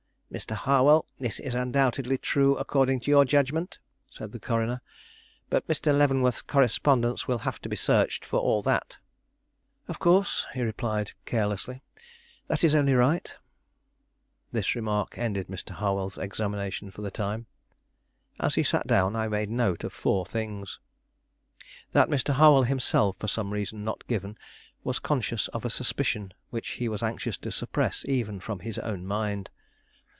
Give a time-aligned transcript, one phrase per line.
[0.33, 0.55] "Mr.
[0.55, 3.77] Harwell, this is undoubtedly true according to your judgment,"
[4.09, 4.79] said the coroner;
[5.49, 5.93] "but Mr.
[5.93, 8.97] Leavenworth's correspondence will have to be searched for all that."
[9.89, 11.81] "Of course," he replied carelessly;
[12.47, 13.35] "that is only right."
[14.53, 15.71] This remark ended Mr.
[15.71, 17.45] Harwell's examination for the time.
[18.39, 20.79] As he sat down I made note of four things.
[21.91, 22.29] That Mr.
[22.35, 24.37] Harwell himself, for some reason not given,
[24.81, 29.05] was conscious of a suspicion which he was anxious to suppress even from his own
[29.05, 29.49] mind.